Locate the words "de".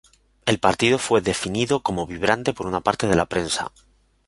3.05-3.15